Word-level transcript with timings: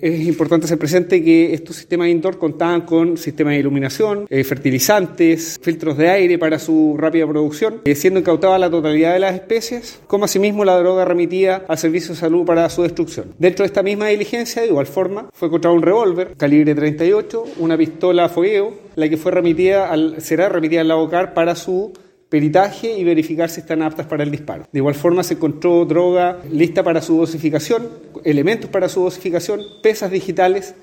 Es 0.00 0.26
importante 0.26 0.66
ser 0.66 0.78
presente 0.78 1.22
que 1.22 1.52
estos 1.52 1.76
sistemas 1.76 2.08
indoor 2.08 2.38
contaban 2.38 2.82
con 2.82 3.18
sistemas 3.18 3.52
de 3.52 3.60
iluminación, 3.60 4.26
eh, 4.30 4.44
fertilizantes, 4.44 5.58
filtros 5.62 5.98
de 5.98 6.08
aire 6.08 6.38
para 6.38 6.58
su 6.58 6.96
rápida 6.98 7.26
producción, 7.26 7.82
eh, 7.84 7.94
siendo 7.94 8.20
incautada 8.20 8.58
la 8.58 8.70
totalidad 8.70 9.12
de 9.12 9.20
las 9.20 9.34
especies, 9.34 10.00
como 10.06 10.24
asimismo 10.24 10.64
la 10.64 10.78
droga 10.78 11.04
remitida 11.04 11.64
al 11.68 11.76
Servicio 11.76 12.14
de 12.14 12.20
Salud 12.20 12.46
para 12.46 12.70
su 12.70 12.82
destrucción. 12.82 13.34
Dentro 13.38 13.62
de 13.62 13.66
esta 13.66 13.82
misma 13.82 14.06
diligencia, 14.06 14.62
de 14.62 14.68
igual 14.68 14.86
forma, 14.86 15.28
fue 15.34 15.48
encontrado 15.48 15.76
un 15.76 15.82
revólver 15.82 16.34
calibre 16.36 16.74
38, 16.74 17.44
una 17.58 17.76
pistola 17.76 18.30
fogueo, 18.30 18.72
la 18.96 19.06
que 19.08 19.18
fue 19.18 19.32
remitida 19.32 19.90
al, 19.90 20.22
será 20.22 20.48
remitida 20.48 20.80
al 20.80 20.88
labocar 20.88 21.34
para 21.34 21.54
su 21.54 21.92
peritaje 22.30 22.96
y 22.96 23.04
verificar 23.04 23.50
si 23.50 23.60
están 23.60 23.82
aptas 23.82 24.06
para 24.06 24.22
el 24.22 24.30
disparo. 24.30 24.64
De 24.72 24.78
igual 24.78 24.94
forma 24.94 25.22
se 25.22 25.34
encontró 25.34 25.84
droga 25.84 26.38
lista 26.50 26.82
para 26.82 27.02
su 27.02 27.18
dosificación, 27.18 27.88
elementos 28.24 28.70
para 28.70 28.88
su 28.88 29.02
dosificación, 29.02 29.60
pesas 29.82 30.10
digitales 30.10 30.74